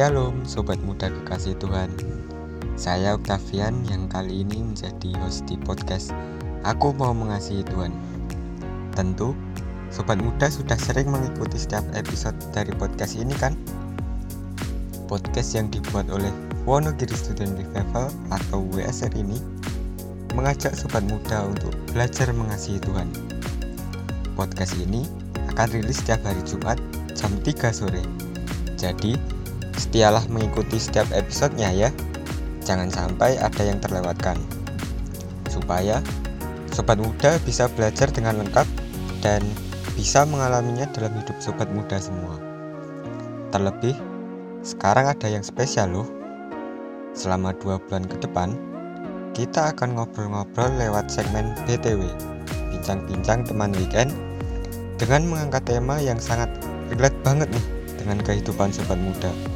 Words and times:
Shalom 0.00 0.48
Sobat 0.48 0.80
Muda 0.80 1.12
Kekasih 1.12 1.60
Tuhan. 1.60 1.92
Saya 2.72 3.20
Octavian 3.20 3.84
yang 3.84 4.08
kali 4.08 4.48
ini 4.48 4.64
menjadi 4.64 5.12
host 5.20 5.44
di 5.44 5.60
podcast 5.60 6.16
Aku 6.64 6.96
Mau 6.96 7.12
Mengasihi 7.12 7.60
Tuhan. 7.68 7.92
Tentu 8.96 9.36
Sobat 9.92 10.16
Muda 10.16 10.48
sudah 10.48 10.80
sering 10.80 11.12
mengikuti 11.12 11.60
setiap 11.60 11.84
episode 11.92 12.32
dari 12.56 12.72
podcast 12.80 13.12
ini 13.12 13.36
kan? 13.36 13.52
Podcast 15.04 15.52
yang 15.52 15.68
dibuat 15.68 16.08
oleh 16.08 16.32
Wonogiri 16.64 17.12
Student 17.12 17.60
Revival 17.60 18.08
atau 18.32 18.64
WSR 18.72 19.12
ini 19.20 19.36
mengajak 20.32 20.72
Sobat 20.80 21.04
Muda 21.04 21.44
untuk 21.44 21.76
belajar 21.92 22.32
mengasihi 22.32 22.80
Tuhan. 22.80 23.12
Podcast 24.32 24.80
ini 24.80 25.04
akan 25.52 25.68
rilis 25.76 26.00
setiap 26.00 26.24
hari 26.24 26.40
Jumat 26.48 26.80
jam 27.12 27.36
3 27.44 27.68
sore. 27.68 28.00
Jadi, 28.80 29.39
setialah 29.80 30.28
mengikuti 30.28 30.76
setiap 30.76 31.08
episodenya 31.16 31.72
ya. 31.72 31.88
Jangan 32.60 32.92
sampai 32.92 33.40
ada 33.40 33.62
yang 33.64 33.80
terlewatkan. 33.80 34.36
Supaya 35.48 36.04
sobat 36.76 37.00
muda 37.00 37.40
bisa 37.48 37.64
belajar 37.72 38.12
dengan 38.12 38.44
lengkap 38.44 38.68
dan 39.24 39.40
bisa 39.96 40.28
mengalaminya 40.28 40.84
dalam 40.92 41.16
hidup 41.16 41.40
sobat 41.40 41.72
muda 41.72 41.96
semua. 41.96 42.36
Terlebih, 43.50 43.96
sekarang 44.60 45.08
ada 45.08 45.26
yang 45.26 45.40
spesial 45.42 45.88
loh. 45.90 46.08
Selama 47.16 47.56
dua 47.58 47.80
bulan 47.88 48.06
ke 48.06 48.20
depan, 48.22 48.54
kita 49.34 49.74
akan 49.74 49.98
ngobrol-ngobrol 49.98 50.70
lewat 50.78 51.10
segmen 51.10 51.56
BTW, 51.66 52.06
bincang-bincang 52.70 53.42
teman 53.42 53.74
weekend, 53.74 54.14
dengan 55.00 55.26
mengangkat 55.26 55.66
tema 55.66 55.98
yang 55.98 56.20
sangat 56.22 56.46
relate 56.92 57.16
banget 57.26 57.48
nih 57.50 57.66
dengan 57.98 58.22
kehidupan 58.22 58.70
sobat 58.70 59.00
muda. 59.00 59.49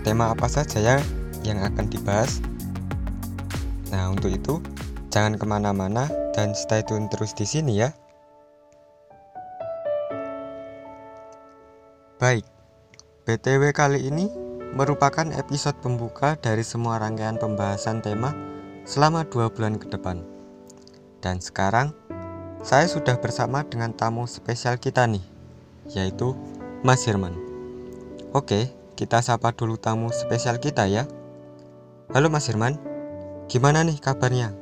Tema 0.00 0.32
apa 0.32 0.48
saja 0.48 0.80
ya 0.80 0.96
yang 1.44 1.60
akan 1.60 1.84
dibahas? 1.92 2.40
Nah, 3.92 4.08
untuk 4.08 4.32
itu 4.32 4.56
jangan 5.12 5.36
ke 5.36 5.44
mana-mana 5.44 6.08
dan 6.32 6.56
stay 6.56 6.80
tune 6.80 7.04
terus 7.12 7.36
di 7.36 7.44
sini 7.44 7.84
ya. 7.84 7.92
Baik, 12.16 12.48
BTW 13.28 13.76
kali 13.76 14.08
ini 14.08 14.32
merupakan 14.72 15.28
episode 15.36 15.76
pembuka 15.84 16.32
dari 16.40 16.64
semua 16.64 16.96
rangkaian 16.96 17.36
pembahasan 17.36 18.00
tema 18.00 18.32
selama 18.88 19.28
dua 19.28 19.52
bulan 19.52 19.76
ke 19.76 19.84
depan. 19.92 20.24
Dan 21.20 21.44
sekarang, 21.44 21.92
saya 22.64 22.88
sudah 22.88 23.20
bersama 23.20 23.68
dengan 23.68 23.92
tamu 23.92 24.24
spesial 24.24 24.80
kita 24.80 25.04
nih, 25.04 25.24
yaitu 25.92 26.32
Mas 26.80 27.04
Herman. 27.04 27.36
Oke, 28.32 28.79
kita 29.00 29.24
sapa 29.24 29.56
dulu 29.56 29.80
tamu 29.80 30.12
spesial 30.12 30.60
kita 30.60 30.84
ya. 30.84 31.08
Halo 32.12 32.28
Mas 32.28 32.52
Herman, 32.52 32.76
gimana 33.48 33.80
nih 33.80 33.96
kabarnya? 33.96 34.52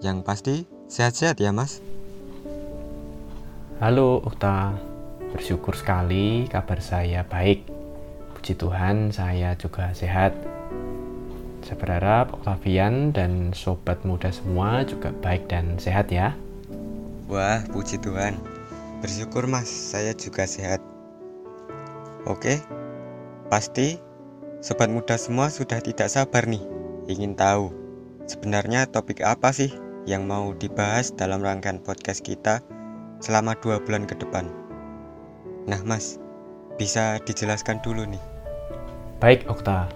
Yang 0.00 0.16
pasti 0.24 0.54
sehat-sehat 0.88 1.36
ya 1.44 1.52
Mas? 1.52 1.84
Halo 3.76 4.24
Ukta, 4.24 4.80
bersyukur 5.36 5.76
sekali 5.76 6.48
kabar 6.48 6.80
saya 6.80 7.20
baik. 7.28 7.68
Puji 8.32 8.56
Tuhan 8.56 9.12
saya 9.12 9.52
juga 9.60 9.92
sehat. 9.92 10.32
Saya 11.60 11.76
berharap 11.76 12.32
Octavian 12.40 13.12
dan 13.12 13.52
sobat 13.52 14.00
muda 14.08 14.32
semua 14.32 14.88
juga 14.88 15.12
baik 15.20 15.52
dan 15.52 15.76
sehat 15.76 16.08
ya. 16.08 16.32
Wah, 17.28 17.60
puji 17.68 18.00
Tuhan. 18.00 18.40
Bersyukur 19.04 19.44
mas, 19.44 19.68
saya 19.68 20.16
juga 20.16 20.48
sehat. 20.48 20.80
Oke, 22.24 22.64
pasti 23.50 23.98
sobat 24.62 24.86
muda 24.86 25.18
semua 25.18 25.50
sudah 25.50 25.82
tidak 25.82 26.06
sabar 26.06 26.46
nih, 26.46 26.62
ingin 27.10 27.34
tahu 27.34 27.74
sebenarnya 28.30 28.86
topik 28.86 29.26
apa 29.26 29.50
sih 29.50 29.74
yang 30.06 30.30
mau 30.30 30.54
dibahas 30.54 31.10
dalam 31.10 31.42
rangkaian 31.42 31.82
podcast 31.82 32.22
kita 32.22 32.62
selama 33.18 33.58
dua 33.58 33.82
bulan 33.82 34.06
ke 34.06 34.14
depan. 34.22 34.46
Nah 35.66 35.82
mas, 35.82 36.22
bisa 36.78 37.18
dijelaskan 37.26 37.82
dulu 37.82 38.06
nih. 38.06 38.22
Baik 39.18 39.50
Okta, 39.50 39.90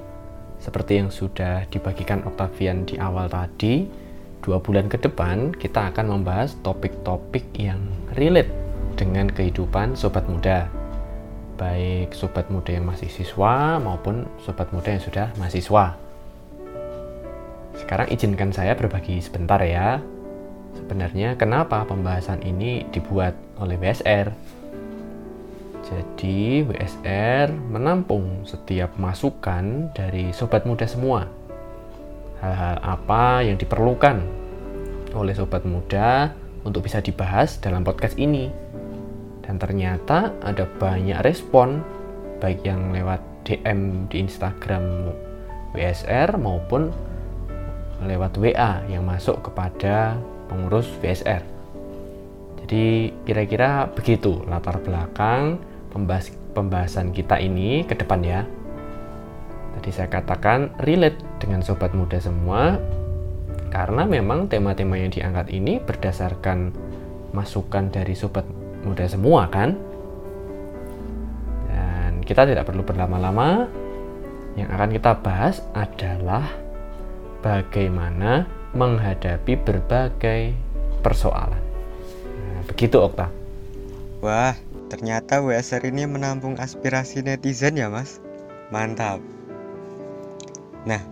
seperti 0.59 0.99
yang 0.99 1.15
sudah 1.15 1.63
dibagikan 1.71 2.27
Octavian 2.27 2.83
di 2.85 2.99
awal 2.99 3.31
tadi, 3.31 3.87
dua 4.43 4.59
bulan 4.59 4.91
ke 4.91 4.99
depan 4.99 5.55
kita 5.55 5.95
akan 5.95 6.11
membahas 6.11 6.59
topik-topik 6.67 7.47
yang 7.55 7.81
relate 8.19 8.51
dengan 8.99 9.31
kehidupan 9.31 9.95
sobat 9.95 10.27
muda 10.27 10.67
baik 11.55 12.15
sobat 12.15 12.51
muda 12.51 12.75
yang 12.75 12.87
masih 12.87 13.11
siswa 13.11 13.79
maupun 13.79 14.27
sobat 14.43 14.71
muda 14.71 14.95
yang 14.95 15.03
sudah 15.03 15.31
mahasiswa. 15.39 15.95
Sekarang 17.75 18.09
izinkan 18.11 18.51
saya 18.55 18.79
berbagi 18.79 19.19
sebentar 19.19 19.59
ya. 19.63 19.99
Sebenarnya 20.75 21.39
kenapa 21.39 21.87
pembahasan 21.87 22.43
ini 22.43 22.87
dibuat 22.91 23.39
oleh 23.63 23.79
WSR 23.79 24.35
jadi 25.85 26.65
WSR 26.65 27.53
menampung 27.53 28.49
setiap 28.49 28.97
masukan 28.97 29.93
dari 29.93 30.33
sobat 30.33 30.65
muda 30.65 30.89
semua. 30.89 31.29
Hal-hal 32.41 32.77
apa 32.81 33.45
yang 33.45 33.61
diperlukan 33.61 34.25
oleh 35.13 35.35
sobat 35.37 35.63
muda 35.69 36.33
untuk 36.65 36.89
bisa 36.89 37.05
dibahas 37.05 37.61
dalam 37.61 37.85
podcast 37.85 38.17
ini 38.17 38.49
dan 39.45 39.61
ternyata 39.61 40.33
ada 40.41 40.65
banyak 40.81 41.21
respon 41.23 41.85
baik 42.41 42.65
yang 42.65 42.91
lewat 42.91 43.21
DM 43.45 44.09
di 44.09 44.25
Instagram 44.25 45.13
WSR 45.77 46.41
maupun 46.41 46.89
lewat 48.05 48.41
WA 48.41 48.81
yang 48.89 49.05
masuk 49.05 49.45
kepada 49.45 50.17
pengurus 50.49 50.89
WSR 51.05 51.55
jadi 52.65 53.13
kira-kira 53.29 53.93
begitu 53.93 54.41
latar 54.49 54.81
belakang 54.81 55.61
pembahas 55.93 56.33
pembahasan 56.57 57.13
kita 57.13 57.37
ini 57.37 57.85
ke 57.85 57.93
depan 57.93 58.25
ya. 58.25 58.41
Tadi 59.77 59.91
saya 59.93 60.09
katakan 60.09 60.73
relate 60.81 61.21
dengan 61.43 61.61
sobat 61.61 61.93
muda 61.93 62.17
semua 62.17 62.81
karena 63.69 64.09
memang 64.09 64.49
tema-tema 64.49 64.97
yang 64.97 65.13
diangkat 65.13 65.53
ini 65.53 65.77
berdasarkan 65.83 66.73
masukan 67.37 67.93
dari 67.93 68.17
sobat 68.17 68.47
muda 68.85 69.05
semua 69.09 69.49
kan? 69.49 69.77
Dan 71.69 72.23
kita 72.23 72.45
tidak 72.45 72.69
perlu 72.69 72.85
berlama-lama. 72.87 73.69
Yang 74.55 74.69
akan 74.71 74.91
kita 74.95 75.13
bahas 75.19 75.57
adalah 75.75 76.47
bagaimana 77.43 78.47
menghadapi 78.73 79.59
berbagai 79.59 80.55
persoalan. 81.03 81.59
Nah, 82.25 82.63
begitu 82.71 83.03
Okta. 83.03 83.29
Wah, 84.23 84.55
ternyata 84.89 85.43
WSR 85.43 85.91
ini 85.91 86.07
menampung 86.07 86.57
aspirasi 86.57 87.27
netizen 87.27 87.77
ya 87.77 87.91
mas? 87.91 88.23
Mantap. 88.71 89.19
Nah, 90.89 91.03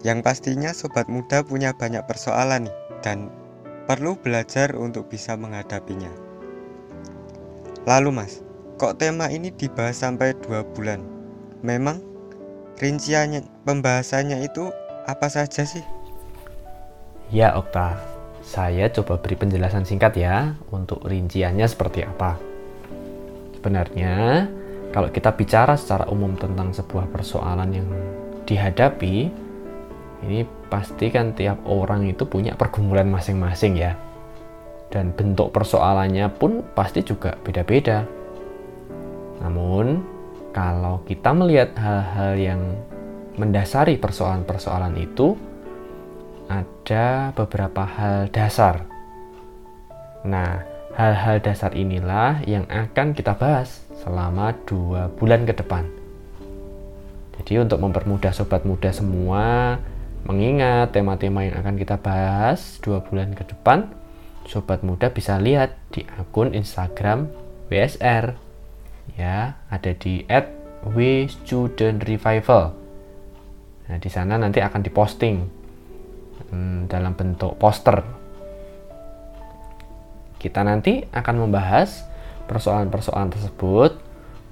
yang 0.00 0.24
pastinya 0.24 0.72
sobat 0.72 1.10
muda 1.12 1.44
punya 1.44 1.76
banyak 1.76 2.06
persoalan 2.08 2.70
nih 2.70 2.76
dan 3.04 3.28
perlu 3.84 4.16
belajar 4.16 4.72
untuk 4.78 5.12
bisa 5.12 5.36
menghadapinya. 5.36 6.29
Lalu 7.88 8.12
mas, 8.12 8.44
kok 8.76 9.00
tema 9.00 9.32
ini 9.32 9.48
dibahas 9.48 10.04
sampai 10.04 10.36
dua 10.44 10.60
bulan? 10.76 11.00
Memang 11.64 12.04
rinciannya 12.76 13.64
pembahasannya 13.64 14.44
itu 14.44 14.68
apa 15.08 15.32
saja 15.32 15.64
sih? 15.64 15.80
Ya 17.32 17.56
Okta, 17.56 17.96
saya 18.44 18.92
coba 18.92 19.16
beri 19.16 19.40
penjelasan 19.40 19.88
singkat 19.88 20.12
ya 20.20 20.60
untuk 20.68 21.00
rinciannya 21.08 21.64
seperti 21.64 22.04
apa. 22.04 22.36
Sebenarnya, 23.56 24.44
kalau 24.92 25.08
kita 25.08 25.32
bicara 25.32 25.72
secara 25.80 26.04
umum 26.12 26.36
tentang 26.36 26.76
sebuah 26.76 27.08
persoalan 27.08 27.70
yang 27.72 27.88
dihadapi, 28.44 29.16
ini 30.28 30.40
pasti 30.68 31.08
kan 31.08 31.32
tiap 31.32 31.64
orang 31.64 32.04
itu 32.12 32.28
punya 32.28 32.52
pergumulan 32.60 33.08
masing-masing 33.08 33.80
ya 33.80 33.96
dan 34.90 35.14
bentuk 35.14 35.54
persoalannya 35.54 36.26
pun 36.34 36.66
pasti 36.74 37.06
juga 37.06 37.38
beda-beda. 37.40 38.04
Namun, 39.40 40.02
kalau 40.50 41.00
kita 41.06 41.30
melihat 41.30 41.72
hal-hal 41.78 42.32
yang 42.36 42.60
mendasari 43.38 43.96
persoalan-persoalan 43.96 44.98
itu, 44.98 45.38
ada 46.50 47.30
beberapa 47.32 47.86
hal 47.86 48.28
dasar. 48.34 48.84
Nah, 50.26 50.66
hal-hal 50.98 51.38
dasar 51.38 51.70
inilah 51.72 52.42
yang 52.44 52.66
akan 52.66 53.14
kita 53.14 53.38
bahas 53.38 53.86
selama 54.02 54.52
dua 54.66 55.06
bulan 55.14 55.46
ke 55.46 55.54
depan. 55.54 55.86
Jadi, 57.40 57.62
untuk 57.62 57.80
mempermudah 57.80 58.34
sobat 58.34 58.66
muda 58.66 58.90
semua 58.92 59.78
mengingat 60.28 60.92
tema-tema 60.92 61.48
yang 61.48 61.56
akan 61.64 61.80
kita 61.80 61.96
bahas 61.96 62.76
dua 62.84 63.00
bulan 63.00 63.32
ke 63.32 63.46
depan, 63.48 63.88
sobat 64.48 64.80
muda 64.84 65.12
bisa 65.12 65.36
lihat 65.40 65.76
di 65.92 66.06
akun 66.16 66.52
Instagram 66.56 67.28
WSR 67.70 68.34
ya 69.14 69.58
ada 69.68 69.92
di 69.94 70.24
Student 71.28 72.00
Revival. 72.04 72.64
Nah, 73.90 73.98
di 73.98 74.10
sana 74.10 74.38
nanti 74.38 74.62
akan 74.62 74.80
diposting 74.86 75.36
hmm, 76.50 76.86
dalam 76.86 77.12
bentuk 77.18 77.58
poster. 77.58 78.00
Kita 80.40 80.64
nanti 80.64 81.04
akan 81.04 81.36
membahas 81.36 82.06
persoalan-persoalan 82.48 83.30
tersebut 83.34 83.92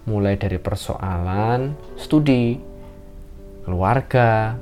mulai 0.05 0.37
dari 0.37 0.61
persoalan 0.61 1.73
studi, 1.97 2.61
keluarga, 3.65 4.57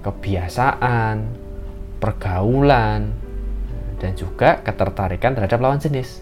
kebiasaan, 0.00 1.16
pergaulan, 2.00 3.21
dan 4.02 4.18
juga 4.18 4.58
ketertarikan 4.66 5.38
terhadap 5.38 5.62
lawan 5.62 5.78
jenis. 5.78 6.18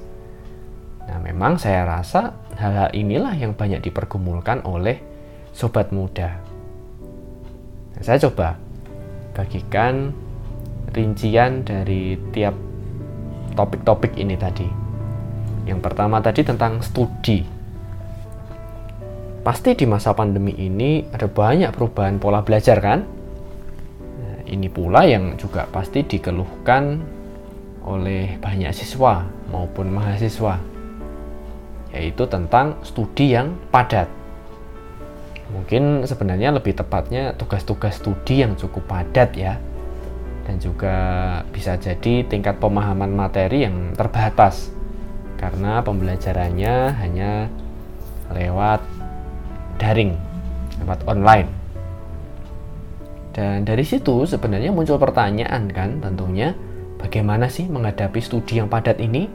Nah, 1.08 1.16
memang 1.24 1.56
saya 1.56 1.88
rasa 1.88 2.36
hal-hal 2.60 2.92
inilah 2.92 3.32
yang 3.32 3.56
banyak 3.56 3.80
dipergumulkan 3.80 4.62
oleh 4.68 5.00
sobat 5.56 5.90
muda 5.90 6.50
saya 8.00 8.16
coba 8.16 8.56
bagikan 9.36 10.16
rincian 10.96 11.60
dari 11.68 12.16
tiap 12.32 12.56
topik-topik 13.52 14.16
ini 14.16 14.40
tadi. 14.40 14.64
Yang 15.68 15.80
pertama 15.84 16.24
tadi 16.24 16.40
tentang 16.40 16.80
studi. 16.80 17.44
Pasti 19.44 19.76
di 19.76 19.84
masa 19.84 20.16
pandemi 20.16 20.56
ini 20.56 21.04
ada 21.12 21.28
banyak 21.28 21.76
perubahan 21.76 22.16
pola 22.16 22.40
belajar 22.40 22.80
kan? 22.80 23.04
Nah, 24.16 24.36
ini 24.48 24.72
pula 24.72 25.04
yang 25.04 25.36
juga 25.36 25.68
pasti 25.68 26.00
dikeluhkan 26.00 27.04
oleh 27.84 28.36
banyak 28.38 28.72
siswa 28.76 29.24
maupun 29.48 29.88
mahasiswa 29.88 30.60
yaitu 31.90 32.22
tentang 32.30 32.78
studi 32.86 33.34
yang 33.34 33.58
padat. 33.74 34.06
Mungkin 35.50 36.06
sebenarnya 36.06 36.54
lebih 36.54 36.78
tepatnya 36.78 37.34
tugas-tugas 37.34 37.98
studi 37.98 38.46
yang 38.46 38.54
cukup 38.54 38.86
padat 38.86 39.34
ya 39.34 39.58
dan 40.46 40.56
juga 40.62 40.94
bisa 41.50 41.74
jadi 41.74 42.22
tingkat 42.26 42.62
pemahaman 42.62 43.10
materi 43.10 43.66
yang 43.66 43.94
terbatas 43.98 44.70
karena 45.38 45.82
pembelajarannya 45.82 46.74
hanya 47.02 47.50
lewat 48.30 48.78
daring 49.82 50.14
lewat 50.78 51.02
online. 51.10 51.48
Dan 53.30 53.62
dari 53.62 53.82
situ 53.86 54.26
sebenarnya 54.26 54.70
muncul 54.70 54.98
pertanyaan 54.98 55.70
kan 55.70 56.02
tentunya 56.02 56.54
bagaimana 57.00 57.48
sih 57.48 57.66
menghadapi 57.66 58.20
studi 58.20 58.60
yang 58.60 58.68
padat 58.68 59.00
ini? 59.00 59.26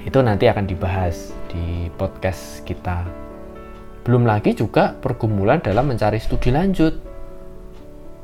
Itu 0.00 0.24
nanti 0.24 0.48
akan 0.48 0.64
dibahas 0.64 1.34
di 1.52 1.92
podcast 1.98 2.64
kita. 2.64 3.04
Belum 4.06 4.24
lagi 4.24 4.56
juga 4.56 4.96
pergumulan 4.96 5.60
dalam 5.60 5.92
mencari 5.92 6.16
studi 6.16 6.48
lanjut. 6.48 6.96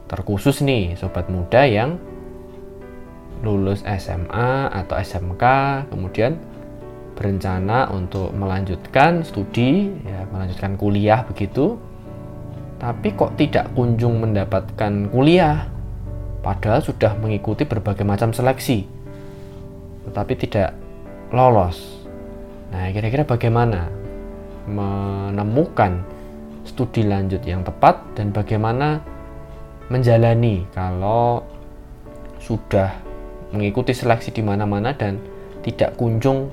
Terkhusus 0.07 0.65
nih 0.65 0.97
sobat 0.97 1.29
muda 1.29 1.67
yang 1.69 2.01
lulus 3.45 3.85
SMA 3.85 4.73
atau 4.73 4.97
SMK 4.97 5.45
kemudian 5.93 6.41
berencana 7.13 7.93
untuk 7.93 8.33
melanjutkan 8.33 9.21
studi 9.21 9.93
ya 10.07 10.25
melanjutkan 10.33 10.81
kuliah 10.81 11.21
begitu. 11.29 11.77
Tapi 12.77 13.13
kok 13.17 13.37
tidak 13.41 13.73
kunjung 13.73 14.21
mendapatkan 14.21 15.09
kuliah 15.13 15.76
padahal 16.47 16.79
sudah 16.79 17.19
mengikuti 17.19 17.67
berbagai 17.67 18.07
macam 18.07 18.31
seleksi 18.31 18.87
tetapi 20.07 20.33
tidak 20.39 20.79
lolos 21.35 22.07
nah 22.71 22.87
kira-kira 22.95 23.27
bagaimana 23.27 23.91
menemukan 24.71 26.07
studi 26.63 27.03
lanjut 27.03 27.43
yang 27.43 27.67
tepat 27.67 27.99
dan 28.15 28.31
bagaimana 28.31 29.03
menjalani 29.91 30.67
kalau 30.75 31.43
sudah 32.43 32.91
mengikuti 33.55 33.95
seleksi 33.95 34.35
di 34.35 34.43
mana-mana 34.43 34.91
dan 34.95 35.19
tidak 35.63 35.95
kunjung 35.95 36.51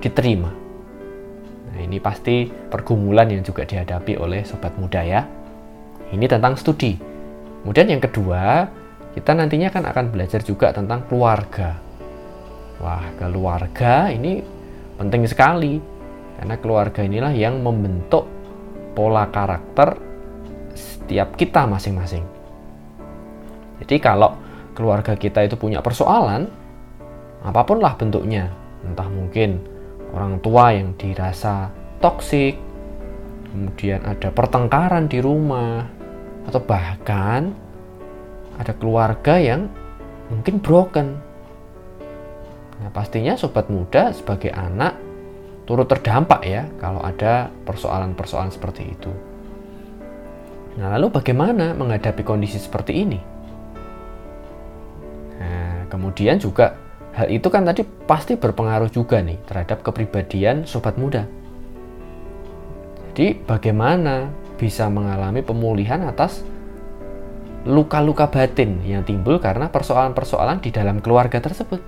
diterima. 0.00 0.48
Nah, 1.70 1.80
ini 1.80 2.00
pasti 2.00 2.48
pergumulan 2.48 3.28
yang 3.28 3.44
juga 3.44 3.68
dihadapi 3.68 4.16
oleh 4.16 4.44
sobat 4.44 4.72
muda 4.80 5.04
ya. 5.04 5.22
Ini 6.10 6.26
tentang 6.26 6.56
studi. 6.56 6.96
Kemudian 7.62 7.92
yang 7.92 8.02
kedua, 8.02 8.66
kita 9.14 9.34
nantinya 9.34 9.68
kan 9.74 9.84
akan 9.86 10.14
belajar 10.14 10.40
juga 10.46 10.70
tentang 10.70 11.02
keluarga. 11.10 11.74
Wah, 12.80 13.04
keluarga 13.18 14.08
ini 14.08 14.40
penting 14.96 15.26
sekali 15.26 15.76
karena 16.40 16.56
keluarga 16.56 17.04
inilah 17.04 17.32
yang 17.36 17.60
membentuk 17.60 18.24
pola 18.96 19.28
karakter 19.28 19.98
setiap 20.72 21.36
kita 21.36 21.66
masing-masing. 21.66 22.24
Jadi 23.82 23.96
kalau 23.98 24.36
keluarga 24.72 25.18
kita 25.18 25.44
itu 25.44 25.58
punya 25.58 25.82
persoalan, 25.82 26.48
apa 27.44 27.60
pun 27.64 27.82
lah 27.82 27.96
bentuknya, 27.96 28.48
entah 28.86 29.08
mungkin 29.08 29.60
orang 30.14 30.38
tua 30.40 30.72
yang 30.72 30.94
dirasa 30.96 31.68
toksik, 32.00 32.56
kemudian 33.52 34.00
ada 34.06 34.30
pertengkaran 34.32 35.08
di 35.10 35.18
rumah, 35.20 35.84
atau 36.48 36.60
bahkan 36.64 37.52
ada 38.60 38.76
keluarga 38.76 39.40
yang 39.40 39.72
mungkin 40.28 40.60
broken. 40.60 41.16
Nah, 42.80 42.90
pastinya 42.92 43.32
sobat 43.40 43.72
muda 43.72 44.12
sebagai 44.12 44.52
anak 44.52 44.96
turut 45.64 45.88
terdampak 45.88 46.44
ya 46.44 46.68
kalau 46.76 47.00
ada 47.00 47.48
persoalan-persoalan 47.64 48.52
seperti 48.52 48.92
itu. 48.92 49.12
Nah, 50.76 50.92
lalu 50.96 51.08
bagaimana 51.08 51.72
menghadapi 51.72 52.20
kondisi 52.20 52.60
seperti 52.60 52.92
ini? 53.00 53.20
Nah, 55.40 55.88
kemudian 55.88 56.36
juga 56.36 56.76
hal 57.16 57.32
itu 57.32 57.48
kan 57.50 57.64
tadi 57.64 57.82
pasti 57.84 58.36
berpengaruh 58.36 58.92
juga 58.92 59.18
nih 59.24 59.40
terhadap 59.48 59.82
kepribadian 59.82 60.68
sobat 60.68 60.94
muda. 61.00 61.26
Jadi, 63.10 63.42
bagaimana 63.42 64.30
bisa 64.56 64.86
mengalami 64.86 65.42
pemulihan 65.42 66.06
atas 66.06 66.46
luka-luka 67.68 68.32
batin 68.32 68.80
yang 68.88 69.04
timbul 69.04 69.36
karena 69.36 69.68
persoalan-persoalan 69.68 70.64
di 70.64 70.72
dalam 70.72 71.04
keluarga 71.04 71.40
tersebut? 71.44 71.80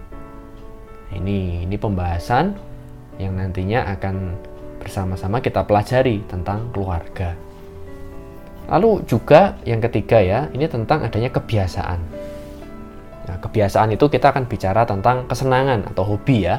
Ini 1.12 1.64
ini 1.68 1.76
pembahasan 1.76 2.52
yang 3.16 3.36
nantinya 3.36 3.88
akan 3.96 4.36
bersama-sama 4.80 5.40
kita 5.40 5.64
pelajari 5.64 6.24
tentang 6.28 6.68
keluarga. 6.74 7.36
Lalu 8.68 9.04
juga 9.04 9.58
yang 9.68 9.82
ketiga 9.84 10.18
ya, 10.22 10.48
ini 10.54 10.66
tentang 10.66 11.04
adanya 11.04 11.28
kebiasaan. 11.34 12.00
Nah, 13.22 13.36
kebiasaan 13.38 13.94
itu 13.94 14.06
kita 14.10 14.34
akan 14.34 14.50
bicara 14.50 14.82
tentang 14.82 15.26
kesenangan 15.30 15.86
atau 15.92 16.02
hobi 16.02 16.50
ya. 16.50 16.58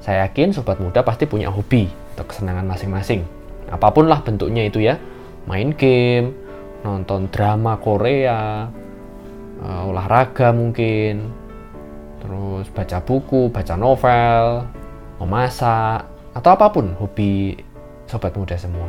Saya 0.00 0.28
yakin 0.28 0.52
sobat 0.52 0.80
muda 0.80 1.00
pasti 1.00 1.24
punya 1.24 1.48
hobi 1.48 1.88
atau 2.16 2.24
kesenangan 2.28 2.64
masing-masing. 2.68 3.24
Apa 3.72 3.92
pun 3.92 4.08
lah 4.08 4.20
bentuknya 4.20 4.68
itu 4.68 4.84
ya. 4.84 5.00
Main 5.44 5.76
game, 5.76 6.32
nonton 6.84 7.32
drama 7.32 7.80
Korea, 7.80 8.68
uh, 9.64 9.82
olahraga 9.88 10.52
mungkin, 10.52 11.32
terus 12.20 12.68
baca 12.70 13.00
buku, 13.00 13.48
baca 13.48 13.74
novel, 13.74 14.68
memasak, 15.18 16.04
atau 16.36 16.50
apa 16.52 16.68
pun 16.68 16.92
hobi 17.00 17.56
sobat 18.04 18.36
muda 18.36 18.54
semua. 18.60 18.86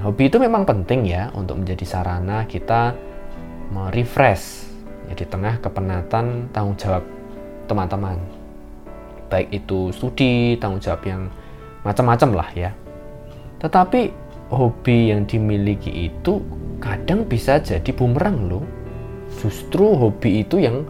Hobi 0.00 0.28
itu 0.28 0.40
memang 0.40 0.64
penting 0.64 1.04
ya 1.04 1.28
untuk 1.36 1.60
menjadi 1.60 1.84
sarana 1.84 2.48
kita 2.48 2.96
merefresh 3.72 4.68
ya, 5.08 5.14
di 5.16 5.24
tengah 5.28 5.60
kepenatan 5.60 6.48
tanggung 6.52 6.76
jawab 6.80 7.04
teman-teman. 7.68 8.16
Baik 9.28 9.52
itu 9.52 9.92
studi, 9.92 10.56
tanggung 10.56 10.80
jawab 10.80 11.02
yang 11.04 11.28
macam-macam 11.84 12.30
lah 12.44 12.48
ya. 12.56 12.70
Tetapi 13.58 14.25
hobi 14.50 15.10
yang 15.10 15.26
dimiliki 15.26 16.10
itu 16.10 16.42
kadang 16.78 17.26
bisa 17.26 17.58
jadi 17.58 17.90
bumerang 17.90 18.46
loh. 18.46 18.64
Justru 19.42 19.96
hobi 19.96 20.46
itu 20.46 20.62
yang 20.62 20.86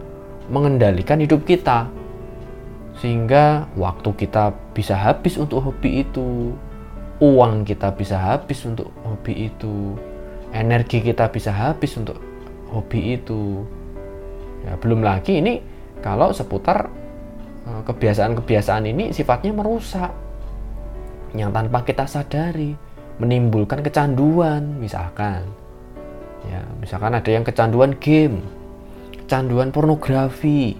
mengendalikan 0.52 1.18
hidup 1.22 1.42
kita. 1.48 1.88
Sehingga 2.96 3.68
waktu 3.76 4.12
kita 4.16 4.52
bisa 4.72 4.96
habis 4.96 5.36
untuk 5.36 5.60
hobi 5.60 6.04
itu 6.04 6.52
uang 7.20 7.64
kita 7.64 7.96
bisa 7.96 8.20
habis 8.20 8.60
untuk 8.68 8.92
hobi 9.04 9.48
itu 9.48 9.96
energi 10.52 11.00
kita 11.00 11.32
bisa 11.32 11.52
habis 11.52 11.96
untuk 11.96 12.20
hobi 12.72 13.20
itu. 13.20 13.64
Ya 14.64 14.76
belum 14.80 15.04
lagi 15.04 15.40
ini 15.40 15.60
kalau 16.00 16.32
seputar 16.32 16.88
eh, 17.68 17.82
kebiasaan-kebiasaan 17.84 18.84
ini 18.88 19.12
sifatnya 19.12 19.52
merusak. 19.52 20.12
Yang 21.36 21.50
tanpa 21.52 21.78
kita 21.84 22.04
sadari 22.08 22.72
menimbulkan 23.16 23.80
kecanduan 23.80 24.76
misalkan 24.76 25.46
ya 26.46 26.60
misalkan 26.78 27.16
ada 27.16 27.30
yang 27.32 27.42
kecanduan 27.42 27.96
game 27.96 28.44
kecanduan 29.24 29.72
pornografi 29.72 30.76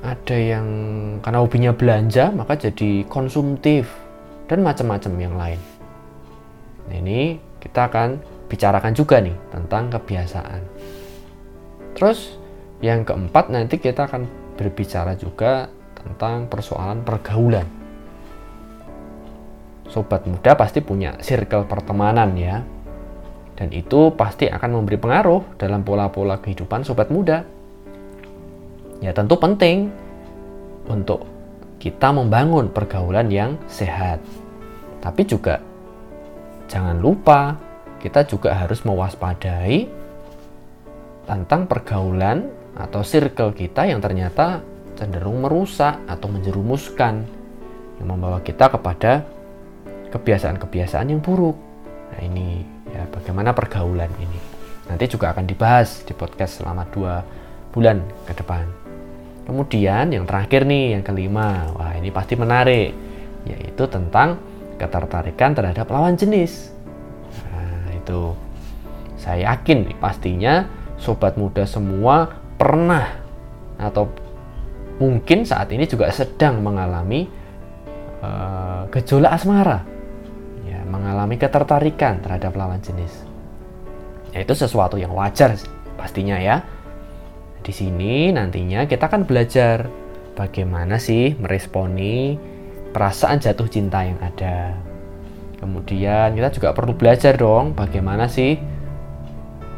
ada 0.00 0.36
yang 0.36 0.66
karena 1.20 1.38
hobinya 1.44 1.72
belanja 1.76 2.32
maka 2.32 2.56
jadi 2.56 3.04
konsumtif 3.08 3.88
dan 4.50 4.66
macam-macam 4.66 5.12
yang 5.14 5.34
lain. 5.38 5.60
Nah, 6.90 6.96
ini 6.98 7.38
kita 7.62 7.86
akan 7.86 8.18
bicarakan 8.50 8.92
juga 8.98 9.22
nih 9.22 9.36
tentang 9.54 9.94
kebiasaan. 9.94 10.60
Terus 11.94 12.34
yang 12.82 13.06
keempat 13.06 13.46
nanti 13.54 13.78
kita 13.78 14.10
akan 14.10 14.26
berbicara 14.58 15.14
juga 15.14 15.70
tentang 15.94 16.50
persoalan 16.50 17.06
pergaulan. 17.06 17.79
Sobat 19.90 20.22
muda 20.22 20.54
pasti 20.54 20.78
punya 20.78 21.18
circle 21.18 21.66
pertemanan 21.66 22.38
ya. 22.38 22.62
Dan 23.58 23.74
itu 23.74 24.14
pasti 24.14 24.46
akan 24.46 24.80
memberi 24.80 24.96
pengaruh 24.96 25.58
dalam 25.58 25.82
pola-pola 25.82 26.38
kehidupan 26.38 26.86
sobat 26.86 27.10
muda. 27.10 27.42
Ya 29.02 29.10
tentu 29.10 29.36
penting 29.36 29.90
untuk 30.86 31.26
kita 31.82 32.14
membangun 32.14 32.70
pergaulan 32.70 33.28
yang 33.28 33.58
sehat. 33.66 34.22
Tapi 35.02 35.26
juga 35.26 35.58
jangan 36.70 37.02
lupa 37.02 37.58
kita 37.98 38.24
juga 38.24 38.54
harus 38.56 38.80
mewaspadai 38.86 39.90
tentang 41.28 41.68
pergaulan 41.68 42.48
atau 42.78 43.04
circle 43.04 43.52
kita 43.52 43.90
yang 43.90 43.98
ternyata 44.00 44.62
cenderung 44.96 45.44
merusak 45.44 46.00
atau 46.08 46.28
menjerumuskan 46.32 47.24
yang 48.00 48.08
membawa 48.08 48.40
kita 48.40 48.72
kepada 48.72 49.24
kebiasaan-kebiasaan 50.10 51.10
yang 51.10 51.22
buruk. 51.22 51.56
Nah 52.10 52.20
ini 52.26 52.66
ya 52.90 53.06
bagaimana 53.10 53.54
pergaulan 53.54 54.10
ini. 54.18 54.40
Nanti 54.90 55.06
juga 55.06 55.30
akan 55.30 55.46
dibahas 55.46 56.02
di 56.02 56.12
podcast 56.12 56.58
selama 56.62 56.82
dua 56.90 57.22
bulan 57.70 58.02
ke 58.26 58.34
depan. 58.34 58.66
Kemudian 59.46 60.10
yang 60.10 60.26
terakhir 60.26 60.66
nih, 60.66 60.98
yang 60.98 61.02
kelima, 61.02 61.70
wah 61.74 61.94
ini 61.94 62.10
pasti 62.10 62.34
menarik, 62.34 62.90
yaitu 63.46 63.86
tentang 63.86 64.38
ketertarikan 64.78 65.54
terhadap 65.54 65.86
lawan 65.90 66.14
jenis. 66.18 66.70
Nah, 67.50 67.94
itu 67.94 68.34
saya 69.18 69.54
yakin 69.54 69.90
nih 69.90 69.98
pastinya 69.98 70.66
sobat 70.98 71.38
muda 71.38 71.64
semua 71.66 72.30
pernah 72.58 73.10
atau 73.80 74.10
mungkin 75.00 75.48
saat 75.48 75.72
ini 75.72 75.88
juga 75.88 76.12
sedang 76.12 76.60
mengalami 76.60 77.24
uh, 78.20 78.84
gejolak 78.92 79.34
asmara, 79.40 79.84
ya, 80.66 80.80
mengalami 80.88 81.36
ketertarikan 81.40 82.20
terhadap 82.24 82.56
lawan 82.56 82.80
jenis. 82.82 83.12
Ya, 84.34 84.42
itu 84.44 84.54
sesuatu 84.54 84.94
yang 84.98 85.10
wajar 85.14 85.58
pastinya 85.98 86.38
ya 86.40 86.62
di 87.60 87.72
sini 87.76 88.32
nantinya 88.32 88.88
kita 88.88 89.04
akan 89.12 89.28
belajar 89.28 89.84
bagaimana 90.32 90.96
sih 90.96 91.36
meresponi 91.36 92.40
perasaan 92.90 93.36
jatuh 93.36 93.68
cinta 93.68 94.00
yang 94.00 94.16
ada. 94.24 94.72
Kemudian 95.60 96.32
kita 96.32 96.48
juga 96.56 96.72
perlu 96.72 96.96
belajar 96.96 97.36
dong 97.36 97.76
bagaimana 97.76 98.32
sih 98.32 98.56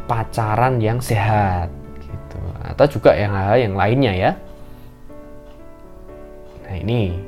pacaran 0.07 0.79
yang 0.79 1.03
sehat 1.03 1.67
gitu. 1.99 2.39
Atau 2.63 2.87
juga 2.99 3.11
yang 3.19 3.35
hal 3.35 3.59
yang 3.59 3.75
lainnya 3.75 4.13
ya. 4.15 4.31
Nah, 6.63 6.75
ini 6.79 7.19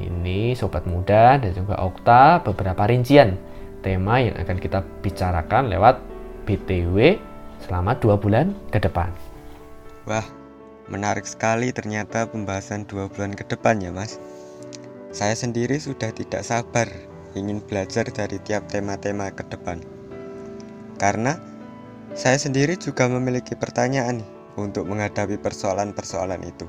ini 0.00 0.58
sobat 0.58 0.86
muda 0.88 1.38
dan 1.38 1.52
juga 1.54 1.78
Okta 1.78 2.42
beberapa 2.42 2.88
rincian 2.90 3.38
tema 3.84 4.18
yang 4.18 4.34
akan 4.40 4.58
kita 4.58 4.80
bicarakan 5.04 5.70
lewat 5.70 6.00
BTW 6.48 7.20
selama 7.62 7.96
dua 8.00 8.16
bulan 8.18 8.56
ke 8.72 8.80
depan. 8.80 9.12
Wah, 10.08 10.24
menarik 10.88 11.24
sekali 11.24 11.70
ternyata 11.70 12.26
pembahasan 12.28 12.88
dua 12.88 13.06
bulan 13.12 13.32
ke 13.36 13.44
depan 13.46 13.80
ya 13.80 13.92
mas. 13.92 14.18
Saya 15.14 15.38
sendiri 15.38 15.78
sudah 15.78 16.10
tidak 16.10 16.42
sabar 16.42 16.90
ingin 17.38 17.62
belajar 17.62 18.08
dari 18.10 18.42
tiap 18.42 18.66
tema-tema 18.66 19.30
ke 19.30 19.46
depan. 19.46 19.78
Karena 20.98 21.38
saya 22.14 22.38
sendiri 22.38 22.78
juga 22.78 23.06
memiliki 23.06 23.54
pertanyaan 23.54 24.22
nih 24.22 24.30
untuk 24.54 24.86
menghadapi 24.86 25.38
persoalan-persoalan 25.38 26.42
itu. 26.46 26.66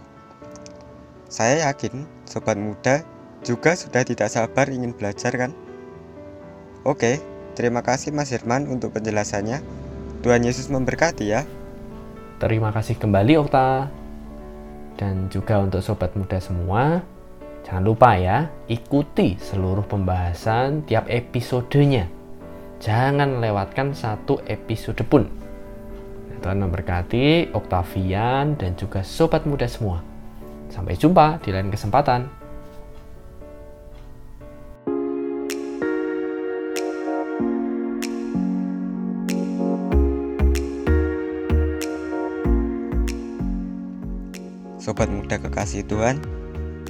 Saya 1.29 1.69
yakin 1.69 2.05
sobat 2.25 2.57
muda 2.57 3.01
juga 3.45 3.77
sudah 3.77 4.01
tidak 4.01 4.33
sabar 4.33 4.65
ingin 4.73 4.97
belajar 4.97 5.31
kan? 5.37 5.53
Oke, 6.81 7.21
terima 7.53 7.85
kasih 7.85 8.09
Mas 8.09 8.33
Herman 8.33 8.65
untuk 8.65 8.91
penjelasannya 8.97 9.61
Tuhan 10.25 10.41
Yesus 10.41 10.73
memberkati 10.73 11.25
ya 11.29 11.45
Terima 12.35 12.67
kasih 12.75 12.99
kembali 12.99 13.39
Okta. 13.39 13.87
Dan 14.99 15.31
juga 15.31 15.63
untuk 15.63 15.79
sobat 15.79 16.11
muda 16.19 16.35
semua, 16.43 16.99
jangan 17.63 17.83
lupa 17.83 18.19
ya, 18.19 18.51
ikuti 18.67 19.39
seluruh 19.39 19.87
pembahasan 19.87 20.83
tiap 20.83 21.07
episodenya. 21.07 22.11
Jangan 22.83 23.39
lewatkan 23.39 23.95
satu 23.95 24.43
episode 24.51 24.99
pun. 25.07 25.31
Tuhan 26.43 26.59
memberkati 26.59 27.55
Oktavian 27.55 28.59
dan 28.59 28.75
juga 28.75 28.99
sobat 28.99 29.47
muda 29.47 29.65
semua. 29.71 30.03
Sampai 30.67 30.99
jumpa 30.99 31.39
di 31.39 31.55
lain 31.55 31.71
kesempatan. 31.71 32.44
Sobat 44.85 45.09
muda 45.09 45.41
kekasih 45.41 45.81
Tuhan, 45.89 46.21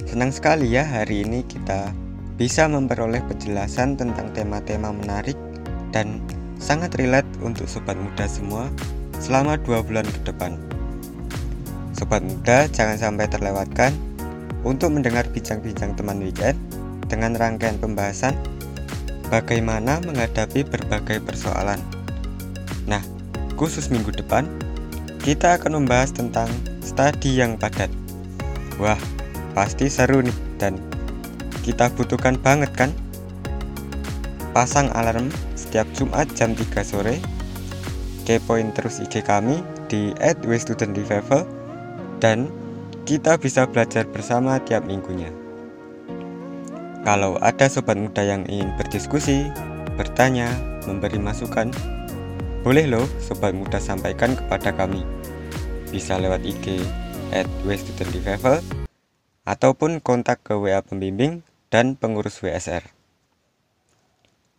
senang 0.04 0.28
sekali 0.28 0.68
ya 0.68 0.84
hari 0.84 1.24
ini 1.24 1.40
kita 1.48 1.96
bisa 2.36 2.68
memperoleh 2.68 3.24
penjelasan 3.24 3.96
tentang 3.96 4.36
tema-tema 4.36 4.92
menarik 4.92 5.32
dan 5.96 6.20
sangat 6.60 6.92
relate 7.00 7.24
untuk 7.40 7.64
sobat 7.64 7.96
muda 7.96 8.28
semua 8.28 8.68
selama 9.16 9.56
dua 9.64 9.80
bulan 9.80 10.04
ke 10.04 10.28
depan. 10.28 10.60
Sobat 11.96 12.20
muda 12.20 12.68
jangan 12.68 13.00
sampai 13.00 13.32
terlewatkan 13.32 13.96
untuk 14.60 14.92
mendengar 14.92 15.24
bincang-bincang 15.32 15.96
teman 15.96 16.20
weekend 16.20 16.60
dengan 17.08 17.32
rangkaian 17.32 17.80
pembahasan 17.80 18.36
bagaimana 19.32 20.04
menghadapi 20.04 20.68
berbagai 20.68 21.24
persoalan. 21.24 21.80
Nah, 22.84 23.00
khusus 23.56 23.88
minggu 23.88 24.12
depan, 24.12 24.44
kita 25.26 25.58
akan 25.58 25.82
membahas 25.82 26.14
tentang 26.14 26.46
studi 26.86 27.34
yang 27.34 27.58
padat. 27.58 27.90
Wah, 28.78 28.94
pasti 29.58 29.90
seru 29.90 30.22
nih 30.22 30.38
dan 30.62 30.78
kita 31.66 31.90
butuhkan 31.98 32.38
banget 32.38 32.70
kan? 32.78 32.94
Pasang 34.54 34.86
alarm 34.94 35.26
setiap 35.58 35.82
Jumat 35.98 36.30
jam 36.38 36.54
3 36.54 36.78
sore. 36.86 37.18
Kepoin 38.22 38.70
terus 38.70 39.02
IG 39.02 39.26
kami 39.26 39.66
di 39.90 40.14
@westudentrevival 40.46 41.42
dan 42.22 42.46
kita 43.02 43.34
bisa 43.34 43.66
belajar 43.66 44.06
bersama 44.06 44.62
tiap 44.62 44.86
minggunya. 44.86 45.34
Kalau 47.02 47.34
ada 47.42 47.66
sobat 47.66 47.98
muda 47.98 48.22
yang 48.22 48.46
ingin 48.46 48.70
berdiskusi, 48.78 49.50
bertanya, 49.98 50.46
memberi 50.86 51.18
masukan, 51.18 51.74
boleh 52.62 52.86
loh 52.86 53.06
sobat 53.18 53.54
muda 53.54 53.78
sampaikan 53.78 54.34
kepada 54.34 54.74
kami 54.74 55.15
bisa 55.96 56.20
lewat 56.20 56.44
IG 56.44 56.84
at 57.32 57.48
ataupun 59.48 60.04
kontak 60.04 60.44
ke 60.44 60.52
WA 60.52 60.84
pembimbing 60.84 61.40
dan 61.72 61.96
pengurus 61.96 62.36
WSR. 62.44 62.84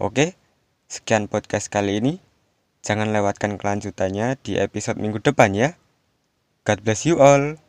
Oke, 0.01 0.33
sekian 0.89 1.29
podcast 1.29 1.69
kali 1.69 2.01
ini. 2.01 2.13
Jangan 2.81 3.13
lewatkan 3.13 3.61
kelanjutannya 3.61 4.41
di 4.41 4.57
episode 4.57 4.97
minggu 4.97 5.21
depan 5.21 5.53
ya. 5.53 5.69
God 6.65 6.81
bless 6.81 7.05
you 7.05 7.21
all. 7.21 7.61